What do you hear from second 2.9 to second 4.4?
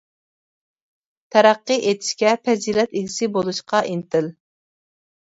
ئىگىسى بولۇشقا ئىنتىل.